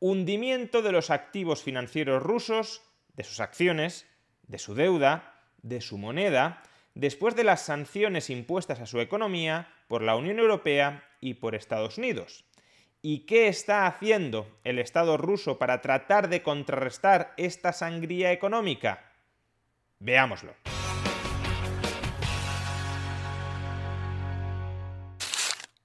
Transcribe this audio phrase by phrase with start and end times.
[0.00, 2.82] Hundimiento de los activos financieros rusos,
[3.14, 4.06] de sus acciones,
[4.46, 6.62] de su deuda, de su moneda,
[6.94, 11.98] después de las sanciones impuestas a su economía por la Unión Europea y por Estados
[11.98, 12.44] Unidos.
[13.02, 19.12] ¿Y qué está haciendo el Estado ruso para tratar de contrarrestar esta sangría económica?
[20.00, 20.54] Veámoslo.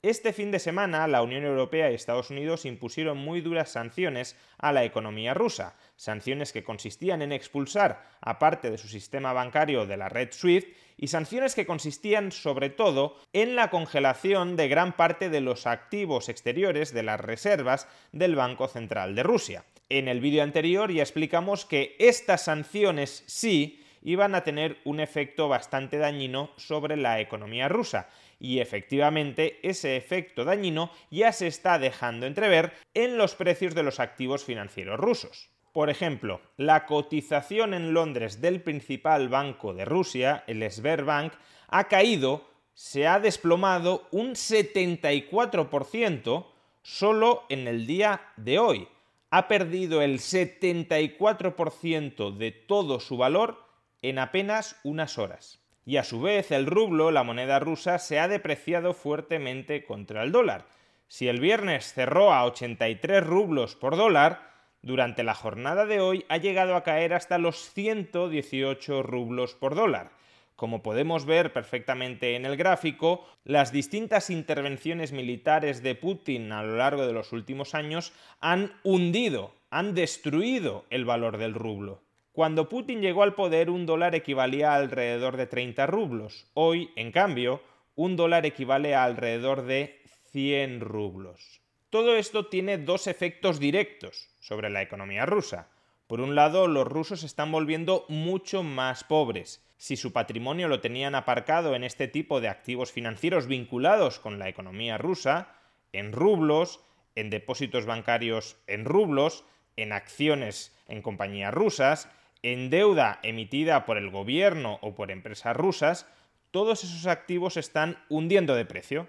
[0.03, 4.73] Este fin de semana, la Unión Europea y Estados Unidos impusieron muy duras sanciones a
[4.73, 9.95] la economía rusa, sanciones que consistían en expulsar a parte de su sistema bancario de
[9.95, 15.29] la red SWIFT y sanciones que consistían sobre todo en la congelación de gran parte
[15.29, 19.63] de los activos exteriores de las reservas del Banco Central de Rusia.
[19.87, 25.47] En el vídeo anterior ya explicamos que estas sanciones sí iban a tener un efecto
[25.47, 28.09] bastante dañino sobre la economía rusa
[28.43, 34.01] y efectivamente ese efecto dañino ya se está dejando entrever en los precios de los
[34.01, 35.49] activos financieros rusos.
[35.71, 41.31] Por ejemplo, la cotización en Londres del principal banco de Rusia, el Sberbank,
[41.69, 46.45] ha caído, se ha desplomado un 74%
[46.81, 48.89] solo en el día de hoy.
[49.29, 53.65] Ha perdido el 74% de todo su valor
[54.01, 58.27] en apenas unas horas y a su vez el rublo, la moneda rusa, se ha
[58.27, 60.65] depreciado fuertemente contra el dólar.
[61.07, 66.37] Si el viernes cerró a 83 rublos por dólar, durante la jornada de hoy ha
[66.37, 70.11] llegado a caer hasta los 118 rublos por dólar.
[70.55, 76.77] Como podemos ver perfectamente en el gráfico, las distintas intervenciones militares de Putin a lo
[76.77, 82.02] largo de los últimos años han hundido, han destruido el valor del rublo.
[82.33, 86.47] Cuando Putin llegó al poder, un dólar equivalía a alrededor de 30 rublos.
[86.55, 87.61] Hoy, en cambio,
[87.93, 90.01] un dólar equivale a alrededor de
[90.31, 91.61] 100 rublos.
[91.91, 95.69] Todo esto tiene dos efectos directos sobre la economía rusa.
[96.07, 99.63] Por un lado, los rusos se están volviendo mucho más pobres.
[99.77, 104.49] Si su patrimonio lo tenían aparcado en este tipo de activos financieros vinculados con la
[104.49, 105.55] economía rusa,
[105.91, 106.79] en rublos,
[107.13, 109.45] en depósitos bancarios en rublos,
[109.75, 112.09] en acciones en compañías rusas,
[112.43, 116.05] en deuda emitida por el gobierno o por empresas rusas,
[116.51, 119.07] todos esos activos están hundiendo de precio.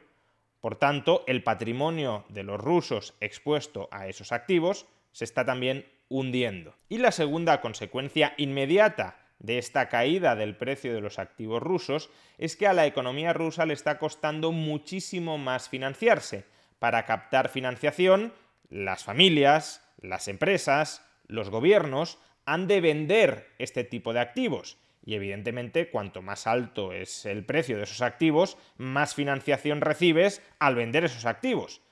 [0.60, 6.74] Por tanto, el patrimonio de los rusos expuesto a esos activos se está también hundiendo.
[6.88, 12.08] Y la segunda consecuencia inmediata de esta caída del precio de los activos rusos
[12.38, 16.46] es que a la economía rusa le está costando muchísimo más financiarse.
[16.78, 18.32] Para captar financiación,
[18.70, 24.78] las familias, las empresas, los gobiernos han de vender este tipo de activos.
[25.04, 30.74] Y evidentemente, cuanto más alto es el precio de esos activos, más financiación recibes al
[30.74, 31.82] vender esos activos.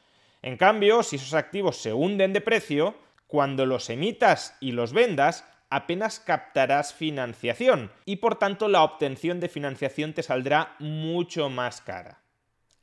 [0.40, 2.96] En cambio, si esos activos se hunden de precio,
[3.26, 9.48] cuando los emitas y los vendas, apenas captarás financiación y por tanto la obtención de
[9.48, 12.20] financiación te saldrá mucho más cara.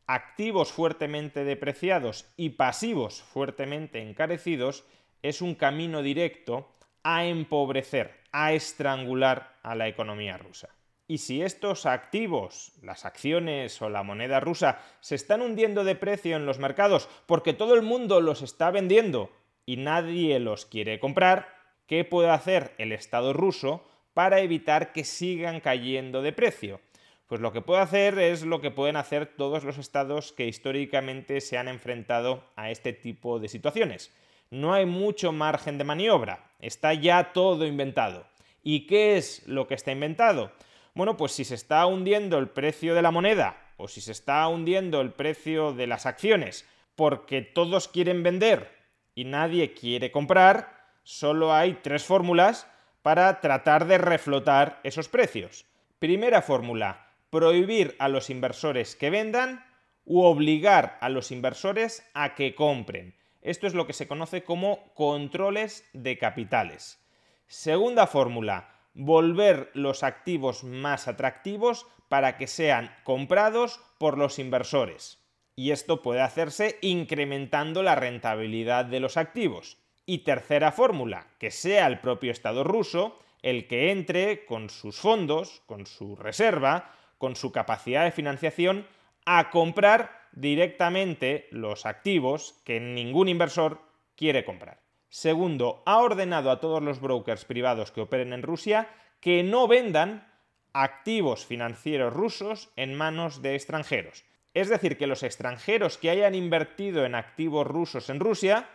[0.08, 4.86] Activos fuertemente depreciados y pasivos fuertemente encarecidos
[5.22, 6.68] es un camino directo
[7.12, 10.70] a empobrecer, a estrangular a la economía rusa.
[11.08, 16.36] Y si estos activos, las acciones o la moneda rusa, se están hundiendo de precio
[16.36, 19.32] en los mercados porque todo el mundo los está vendiendo
[19.66, 21.48] y nadie los quiere comprar,
[21.88, 23.84] ¿qué puede hacer el Estado ruso
[24.14, 26.80] para evitar que sigan cayendo de precio?
[27.26, 31.42] Pues lo que puede hacer es lo que pueden hacer todos los estados que históricamente
[31.42, 34.12] se han enfrentado a este tipo de situaciones
[34.52, 38.26] no hay mucho margen de maniobra, está ya todo inventado.
[38.64, 40.52] ¿Y qué es lo que está inventado?
[40.94, 44.48] Bueno, pues si se está hundiendo el precio de la moneda o si se está
[44.48, 48.70] hundiendo el precio de las acciones porque todos quieren vender
[49.16, 52.68] y nadie quiere comprar, solo hay tres fórmulas
[53.02, 55.66] para tratar de reflotar esos precios.
[56.00, 59.66] Primera fórmula, prohibir a los inversores que vendan
[60.06, 63.16] u obligar a los inversores a que compren.
[63.42, 67.00] Esto es lo que se conoce como controles de capitales.
[67.48, 75.20] Segunda fórmula, volver los activos más atractivos para que sean comprados por los inversores.
[75.56, 79.78] Y esto puede hacerse incrementando la rentabilidad de los activos.
[80.06, 85.62] Y tercera fórmula, que sea el propio Estado ruso el que entre con sus fondos,
[85.66, 88.88] con su reserva, con su capacidad de financiación,
[89.26, 93.82] a comprar directamente los activos que ningún inversor
[94.16, 94.82] quiere comprar.
[95.10, 98.88] Segundo, ha ordenado a todos los brokers privados que operen en Rusia
[99.20, 100.28] que no vendan
[100.74, 104.24] activos financieros rusos en manos de extranjeros.
[104.54, 108.70] Es decir, que los extranjeros que hayan invertido en activos rusos en Rusia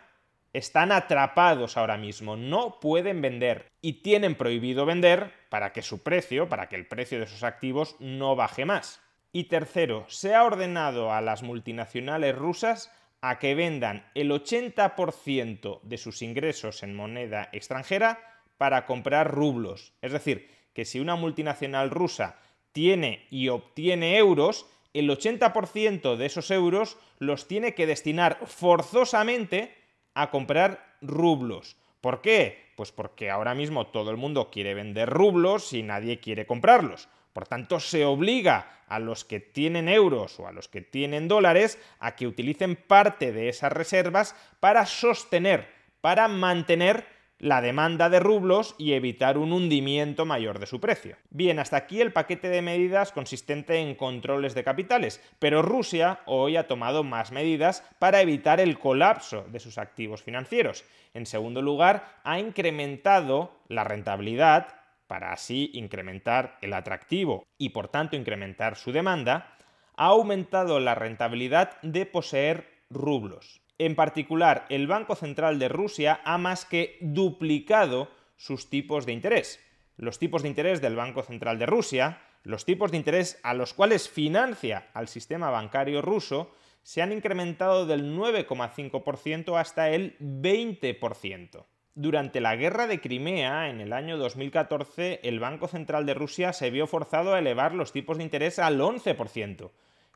[0.53, 6.47] están atrapados ahora mismo, no pueden vender y tienen prohibido vender para que su precio,
[6.47, 9.01] para que el precio de sus activos no baje más.
[9.35, 12.89] Y tercero, se ha ordenado a las multinacionales rusas
[13.19, 18.17] a que vendan el 80% de sus ingresos en moneda extranjera
[18.57, 19.91] para comprar rublos.
[20.01, 22.39] Es decir, que si una multinacional rusa
[22.71, 29.75] tiene y obtiene euros, el 80% de esos euros los tiene que destinar forzosamente
[30.13, 31.75] a comprar rublos.
[31.99, 32.71] ¿Por qué?
[32.77, 37.09] Pues porque ahora mismo todo el mundo quiere vender rublos y nadie quiere comprarlos.
[37.35, 41.77] Por tanto, se obliga a los que tienen euros o a los que tienen dólares
[41.99, 45.67] a que utilicen parte de esas reservas para sostener,
[45.99, 47.05] para mantener
[47.37, 51.17] la demanda de rublos y evitar un hundimiento mayor de su precio.
[51.29, 56.55] Bien, hasta aquí el paquete de medidas consistente en controles de capitales, pero Rusia hoy
[56.55, 60.85] ha tomado más medidas para evitar el colapso de sus activos financieros.
[61.13, 68.15] En segundo lugar, ha incrementado la rentabilidad para así incrementar el atractivo y por tanto
[68.15, 69.57] incrementar su demanda,
[69.95, 73.61] ha aumentado la rentabilidad de poseer rublos.
[73.77, 79.59] En particular, el Banco Central de Rusia ha más que duplicado sus tipos de interés.
[79.97, 83.73] Los tipos de interés del Banco Central de Rusia, los tipos de interés a los
[83.73, 86.51] cuales financia al sistema bancario ruso,
[86.83, 91.65] se han incrementado del 9,5% hasta el 20%.
[91.97, 96.69] Durante la guerra de Crimea, en el año 2014, el Banco Central de Rusia se
[96.69, 99.71] vio forzado a elevar los tipos de interés al 11%.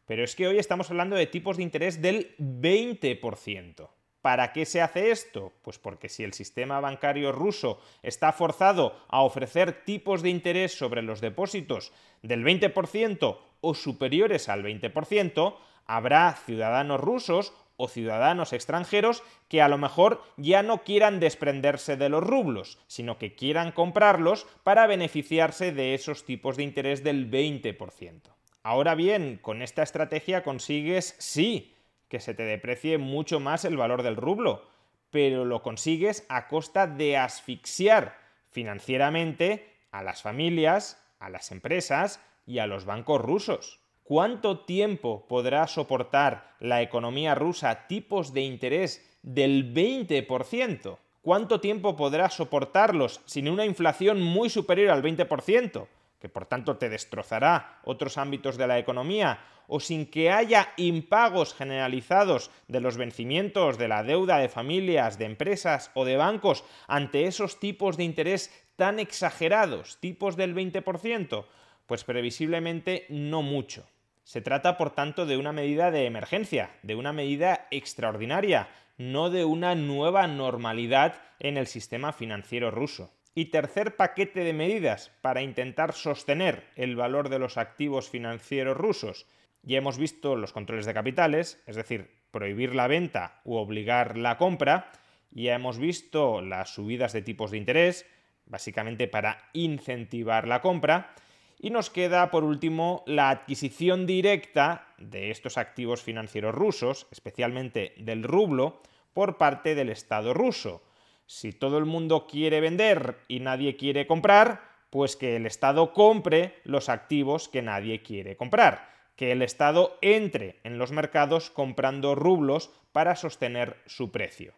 [0.06, 3.88] Pero es que hoy estamos hablando de tipos de interés del 20%.
[4.22, 5.54] ¿Para qué se hace esto?
[5.62, 11.02] Pues porque si el sistema bancario ruso está forzado a ofrecer tipos de interés sobre
[11.02, 15.56] los depósitos del 20% o superiores al 20%,
[15.86, 22.10] habrá ciudadanos rusos o ciudadanos extranjeros que a lo mejor ya no quieran desprenderse de
[22.10, 28.22] los rublos, sino que quieran comprarlos para beneficiarse de esos tipos de interés del 20%.
[28.64, 31.74] Ahora bien, con esta estrategia consigues, sí,
[32.10, 34.68] que se te deprecie mucho más el valor del rublo,
[35.10, 38.18] pero lo consigues a costa de asfixiar
[38.52, 43.79] financieramente a las familias, a las empresas y a los bancos rusos.
[44.10, 50.98] ¿Cuánto tiempo podrá soportar la economía rusa tipos de interés del 20%?
[51.22, 55.86] ¿Cuánto tiempo podrá soportarlos sin una inflación muy superior al 20%?
[56.20, 61.54] que por tanto te destrozará otros ámbitos de la economía, o sin que haya impagos
[61.54, 67.28] generalizados de los vencimientos de la deuda de familias, de empresas o de bancos ante
[67.28, 71.46] esos tipos de interés tan exagerados, tipos del 20%,
[71.86, 73.86] pues previsiblemente no mucho.
[74.24, 79.46] Se trata, por tanto, de una medida de emergencia, de una medida extraordinaria, no de
[79.46, 83.12] una nueva normalidad en el sistema financiero ruso.
[83.34, 89.26] Y tercer paquete de medidas para intentar sostener el valor de los activos financieros rusos.
[89.64, 94.38] Ya hemos visto los controles de capitales, es decir, prohibir la venta u obligar la
[94.38, 94.92] compra.
[95.32, 98.06] Ya hemos visto las subidas de tipos de interés,
[98.46, 101.14] básicamente para incentivar la compra.
[101.62, 108.24] Y nos queda, por último, la adquisición directa de estos activos financieros rusos, especialmente del
[108.24, 108.82] rublo,
[109.14, 110.82] por parte del Estado ruso.
[111.26, 116.56] Si todo el mundo quiere vender y nadie quiere comprar, pues que el Estado compre
[116.64, 122.72] los activos que nadie quiere comprar, que el Estado entre en los mercados comprando rublos
[122.94, 124.54] para sostener su precio.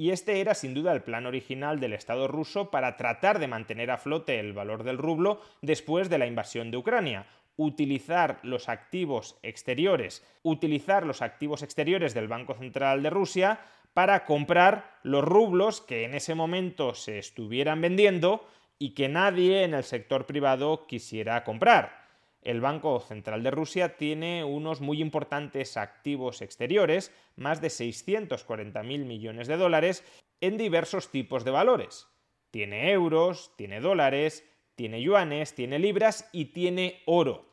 [0.00, 3.90] Y este era sin duda el plan original del Estado ruso para tratar de mantener
[3.90, 7.26] a flote el valor del rublo después de la invasión de Ucrania,
[7.58, 13.60] utilizar los activos exteriores, utilizar los activos exteriores del Banco Central de Rusia
[13.92, 19.74] para comprar los rublos que en ese momento se estuvieran vendiendo y que nadie en
[19.74, 21.99] el sector privado quisiera comprar
[22.42, 29.46] el Banco Central de Rusia tiene unos muy importantes activos exteriores, más de 640.000 millones
[29.46, 30.04] de dólares,
[30.40, 32.08] en diversos tipos de valores.
[32.50, 37.50] Tiene euros, tiene dólares, tiene yuanes, tiene libras y tiene oro.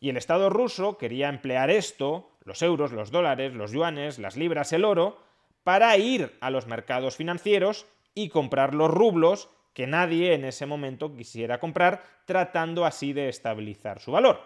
[0.00, 4.72] Y el Estado ruso quería emplear esto, los euros, los dólares, los yuanes, las libras,
[4.72, 5.18] el oro,
[5.62, 11.14] para ir a los mercados financieros y comprar los rublos que nadie en ese momento
[11.14, 14.40] quisiera comprar, tratando así de estabilizar su valor.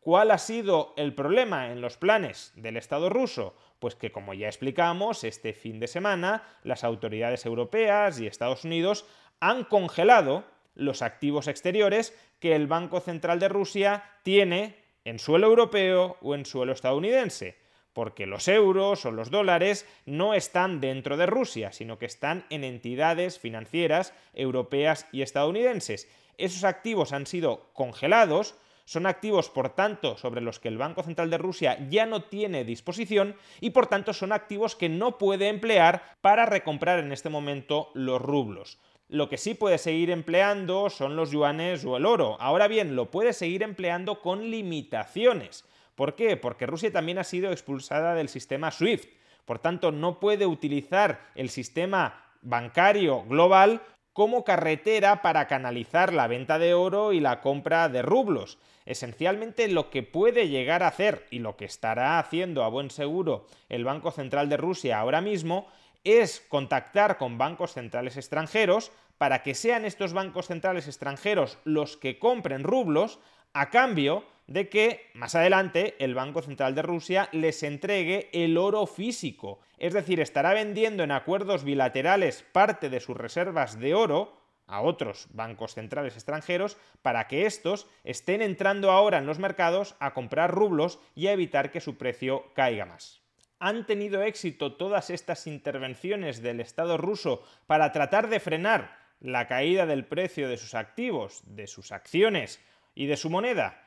[0.00, 3.54] ¿Cuál ha sido el problema en los planes del Estado ruso?
[3.78, 9.06] Pues que, como ya explicamos, este fin de semana las autoridades europeas y Estados Unidos
[9.38, 16.16] han congelado los activos exteriores que el Banco Central de Rusia tiene en suelo europeo
[16.20, 17.56] o en suelo estadounidense,
[17.92, 22.64] porque los euros o los dólares no están dentro de Rusia, sino que están en
[22.64, 26.08] entidades financieras europeas y estadounidenses.
[26.38, 31.30] Esos activos han sido congelados, son activos, por tanto, sobre los que el Banco Central
[31.30, 36.02] de Rusia ya no tiene disposición y, por tanto, son activos que no puede emplear
[36.20, 38.78] para recomprar en este momento los rublos.
[39.08, 42.36] Lo que sí puede seguir empleando son los yuanes o el oro.
[42.40, 45.64] Ahora bien, lo puede seguir empleando con limitaciones.
[45.94, 46.36] ¿Por qué?
[46.36, 49.10] Porque Rusia también ha sido expulsada del sistema SWIFT.
[49.44, 53.82] Por tanto, no puede utilizar el sistema bancario global
[54.12, 58.58] como carretera para canalizar la venta de oro y la compra de rublos.
[58.84, 63.46] Esencialmente lo que puede llegar a hacer y lo que estará haciendo a buen seguro
[63.68, 65.68] el Banco Central de Rusia ahora mismo
[66.04, 72.18] es contactar con bancos centrales extranjeros para que sean estos bancos centrales extranjeros los que
[72.18, 73.20] compren rublos
[73.52, 78.86] a cambio de que más adelante el Banco Central de Rusia les entregue el oro
[78.86, 79.60] físico.
[79.78, 85.26] Es decir, estará vendiendo en acuerdos bilaterales parte de sus reservas de oro a otros
[85.30, 90.98] bancos centrales extranjeros para que estos estén entrando ahora en los mercados a comprar rublos
[91.14, 93.22] y a evitar que su precio caiga más
[93.62, 99.86] han tenido éxito todas estas intervenciones del Estado ruso para tratar de frenar la caída
[99.86, 102.60] del precio de sus activos, de sus acciones
[102.96, 103.81] y de su moneda?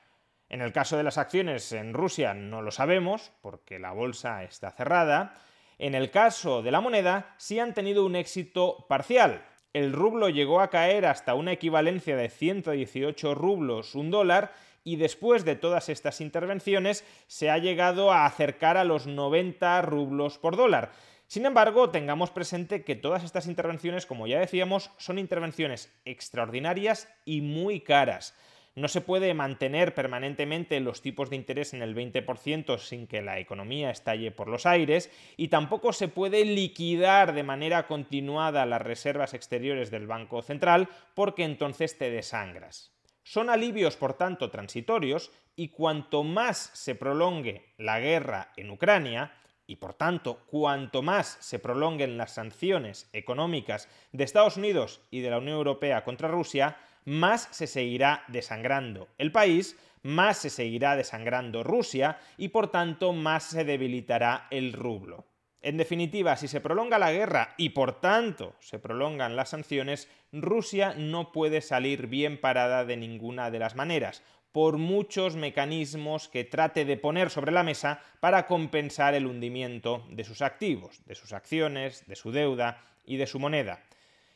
[0.50, 4.72] En el caso de las acciones en Rusia no lo sabemos, porque la bolsa está
[4.72, 5.34] cerrada.
[5.78, 9.44] En el caso de la moneda sí han tenido un éxito parcial.
[9.74, 14.54] El rublo llegó a caer hasta una equivalencia de 118 rublos un dólar
[14.86, 20.38] y después de todas estas intervenciones se ha llegado a acercar a los 90 rublos
[20.38, 20.92] por dólar.
[21.28, 27.42] Sin embargo, tengamos presente que todas estas intervenciones, como ya decíamos, son intervenciones extraordinarias y
[27.42, 28.36] muy caras.
[28.76, 33.40] No se puede mantener permanentemente los tipos de interés en el 20% sin que la
[33.40, 39.34] economía estalle por los aires y tampoco se puede liquidar de manera continuada las reservas
[39.34, 42.92] exteriores del Banco Central porque entonces te desangras.
[43.24, 49.32] Son alivios, por tanto, transitorios y cuanto más se prolongue la guerra en Ucrania,
[49.68, 55.32] y por tanto, cuanto más se prolonguen las sanciones económicas de Estados Unidos y de
[55.32, 61.64] la Unión Europea contra Rusia, más se seguirá desangrando el país, más se seguirá desangrando
[61.64, 65.26] Rusia y por tanto más se debilitará el rublo.
[65.62, 70.94] En definitiva, si se prolonga la guerra y por tanto se prolongan las sanciones, Rusia
[70.96, 74.22] no puede salir bien parada de ninguna de las maneras,
[74.52, 80.24] por muchos mecanismos que trate de poner sobre la mesa para compensar el hundimiento de
[80.24, 83.84] sus activos, de sus acciones, de su deuda y de su moneda.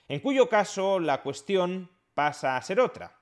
[0.07, 3.13] En cuyo caso la cuestión pasa a ser otra.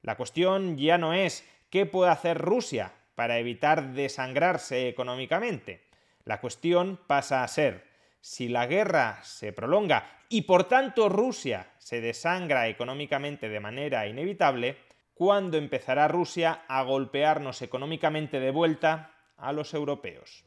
[0.00, 5.90] La cuestión ya no es qué puede hacer Rusia para evitar desangrarse económicamente.
[6.24, 7.84] La cuestión pasa a ser,
[8.22, 14.78] si la guerra se prolonga y por tanto Rusia se desangra económicamente de manera inevitable,
[15.12, 20.46] ¿cuándo empezará Rusia a golpearnos económicamente de vuelta a los europeos?